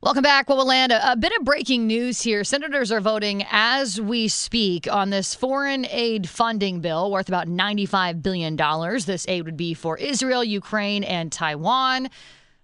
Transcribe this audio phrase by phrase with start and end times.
[0.00, 0.48] Welcome back.
[0.48, 2.44] Well, we'll land a, a, bit of breaking news here.
[2.44, 8.22] Senators are voting as we speak on this foreign aid funding bill worth about $95
[8.22, 8.54] billion.
[8.54, 12.10] This aid would be for Israel, Ukraine, and Taiwan.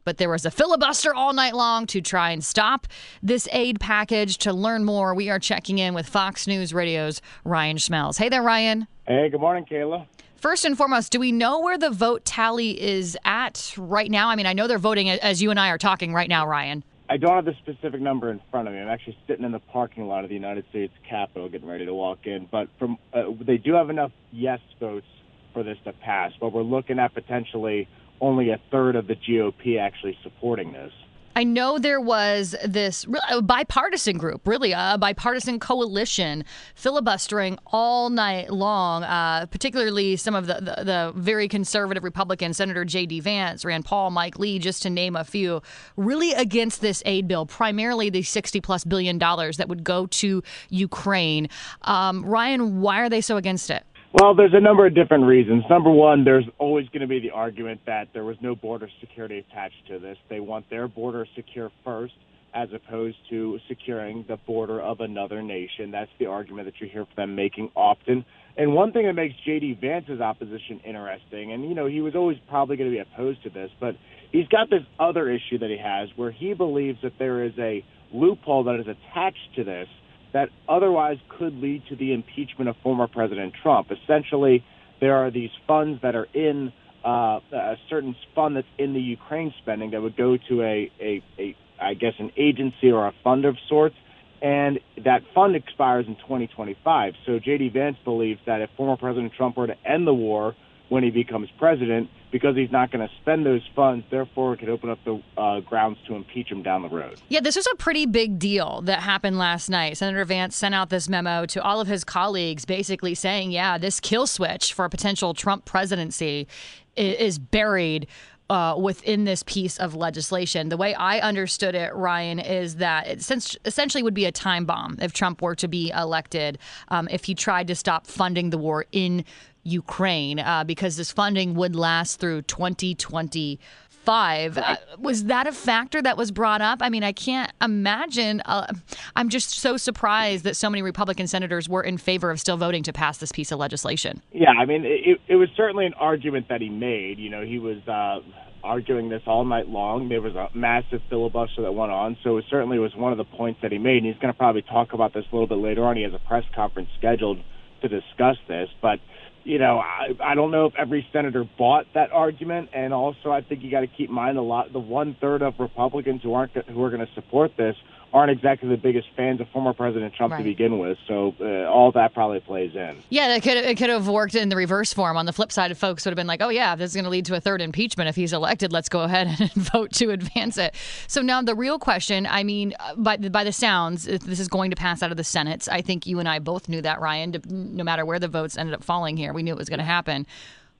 [0.04, 2.86] But there was a filibuster all night long to try and stop
[3.20, 4.38] this aid package.
[4.38, 8.16] To learn more, we are checking in with Fox News Radio's Ryan Schmelz.
[8.16, 8.86] Hey there, Ryan.
[9.08, 10.06] Hey, good morning, Kayla.
[10.36, 14.28] First and foremost, do we know where the vote tally is at right now?
[14.28, 16.84] I mean, I know they're voting as you and I are talking right now, Ryan.
[17.14, 18.80] I don't have the specific number in front of me.
[18.80, 21.94] I'm actually sitting in the parking lot of the United States Capitol, getting ready to
[21.94, 22.48] walk in.
[22.50, 25.06] But from uh, they do have enough yes votes
[25.52, 27.86] for this to pass, but we're looking at potentially
[28.20, 30.90] only a third of the GOP actually supporting this.
[31.36, 33.06] I know there was this
[33.42, 36.44] bipartisan group, really a bipartisan coalition,
[36.74, 39.02] filibustering all night long.
[39.02, 43.20] Uh, particularly some of the, the, the very conservative Republicans, Senator J.D.
[43.20, 45.60] Vance, Rand Paul, Mike Lee, just to name a few,
[45.96, 47.46] really against this aid bill.
[47.46, 51.48] Primarily the sixty plus billion dollars that would go to Ukraine.
[51.82, 53.84] Um, Ryan, why are they so against it?
[54.14, 55.64] Well, there's a number of different reasons.
[55.68, 59.38] Number one, there's always going to be the argument that there was no border security
[59.38, 60.16] attached to this.
[60.30, 62.14] They want their border secure first
[62.54, 65.90] as opposed to securing the border of another nation.
[65.90, 68.24] That's the argument that you hear from them making often.
[68.56, 69.78] And one thing that makes J.D.
[69.80, 73.50] Vance's opposition interesting, and you know, he was always probably going to be opposed to
[73.50, 73.96] this, but
[74.30, 77.84] he's got this other issue that he has where he believes that there is a
[78.12, 79.88] loophole that is attached to this
[80.34, 83.90] that otherwise could lead to the impeachment of former President Trump.
[83.90, 84.62] Essentially,
[85.00, 86.72] there are these funds that are in
[87.04, 91.22] uh, a certain fund that's in the Ukraine spending that would go to a, a,
[91.38, 93.94] a, I guess, an agency or a fund of sorts,
[94.42, 97.14] and that fund expires in 2025.
[97.26, 97.68] So J.D.
[97.68, 100.56] Vance believes that if former President Trump were to end the war
[100.88, 104.04] when he becomes president, because he's not going to spend those funds.
[104.10, 107.20] Therefore, it could open up the uh, grounds to impeach him down the road.
[107.28, 109.96] Yeah, this was a pretty big deal that happened last night.
[109.96, 114.00] Senator Vance sent out this memo to all of his colleagues, basically saying, "Yeah, this
[114.00, 116.48] kill switch for a potential Trump presidency
[116.96, 118.06] is buried."
[118.50, 120.68] Uh, within this piece of legislation.
[120.68, 123.18] The way I understood it, Ryan, is that it
[123.64, 126.58] essentially would be a time bomb if Trump were to be elected,
[126.88, 129.24] um, if he tried to stop funding the war in
[129.64, 134.58] Ukraine uh, because this funding would last through 2025.
[134.58, 136.80] Uh, was that a factor that was brought up?
[136.82, 138.42] I mean, I can't imagine.
[138.44, 138.72] Uh,
[139.16, 142.84] I'm just so surprised that so many Republican senators were in favor of still voting
[142.84, 144.22] to pass this piece of legislation.
[144.32, 147.18] Yeah, I mean, it, it was certainly an argument that he made.
[147.18, 148.20] You know, he was uh,
[148.64, 150.08] arguing this all night long.
[150.08, 153.24] There was a massive filibuster that went on, so it certainly was one of the
[153.24, 153.98] points that he made.
[153.98, 155.96] And he's going to probably talk about this a little bit later on.
[155.96, 157.38] He has a press conference scheduled
[157.82, 158.98] to discuss this, but
[159.44, 163.42] you know, I, I don't know if every senator bought that argument, and also I
[163.42, 166.32] think you got to keep in mind a lot the one third of Republicans who
[166.34, 167.76] aren't who are going to support this
[168.14, 170.38] aren't exactly the biggest fans of former President Trump right.
[170.38, 170.96] to begin with.
[171.08, 173.02] So uh, all that probably plays in.
[173.10, 175.16] Yeah, it could it could have worked in the reverse form.
[175.16, 177.10] On the flip side, folks would have been like, "Oh yeah, this is going to
[177.10, 178.72] lead to a third impeachment if he's elected.
[178.72, 180.76] Let's go ahead and vote to advance it."
[181.08, 184.70] So now the real question, I mean, uh, by by the sounds, this is going
[184.70, 185.68] to pass out of the Senate.
[185.70, 187.34] I think you and I both knew that, Ryan.
[187.48, 189.84] No matter where the votes ended up falling here, we knew it was going to
[189.84, 190.24] happen.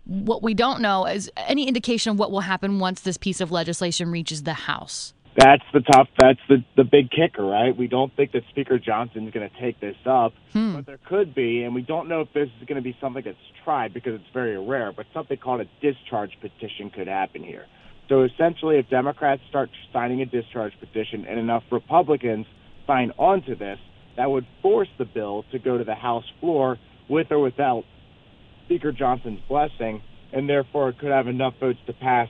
[0.04, 3.50] What we don't know is any indication of what will happen once this piece of
[3.50, 6.08] legislation reaches the House that's the tough.
[6.18, 7.76] That's the the big kicker, right?
[7.76, 10.76] We don't think that Speaker Johnson is going to take this up, hmm.
[10.76, 13.22] but there could be, and we don't know if this is going to be something
[13.24, 14.92] that's tried because it's very rare.
[14.92, 17.66] But something called a discharge petition could happen here.
[18.08, 22.46] So essentially, if Democrats start signing a discharge petition and enough Republicans
[22.86, 23.78] sign on to this,
[24.16, 26.78] that would force the bill to go to the House floor
[27.08, 27.84] with or without
[28.66, 30.02] Speaker Johnson's blessing,
[30.32, 32.28] and therefore it could have enough votes to pass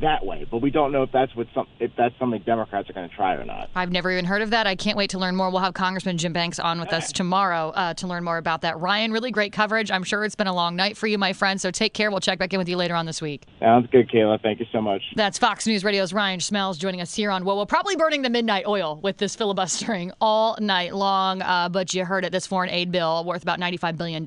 [0.00, 0.46] that way.
[0.50, 3.14] But we don't know if that's what some if that's something Democrats are going to
[3.14, 3.70] try or not.
[3.74, 4.66] I've never even heard of that.
[4.66, 5.50] I can't wait to learn more.
[5.50, 8.78] We'll have Congressman Jim Banks on with us tomorrow uh, to learn more about that.
[8.78, 9.90] Ryan, really great coverage.
[9.90, 11.60] I'm sure it's been a long night for you, my friend.
[11.60, 12.10] So take care.
[12.10, 13.44] We'll check back in with you later on this week.
[13.58, 14.40] Sounds good, Kayla.
[14.40, 15.02] Thank you so much.
[15.16, 18.30] That's Fox News Radio's Ryan Schmelz joining us here on Well, we're probably burning the
[18.30, 21.42] midnight oil with this filibustering all night long.
[21.42, 22.32] Uh, but you heard it.
[22.32, 24.26] This foreign aid bill worth about $95 billion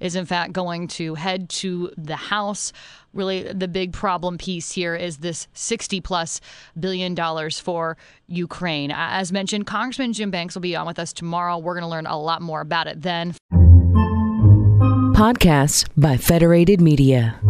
[0.00, 2.72] is in fact going to head to the House
[3.16, 6.40] really the big problem piece here is this 60 plus
[6.78, 7.96] billion dollars for
[8.28, 8.92] Ukraine.
[8.94, 11.58] As mentioned, Congressman Jim Banks will be on with us tomorrow.
[11.58, 13.34] We're going to learn a lot more about it then.
[15.16, 17.40] Podcasts by Federated Media.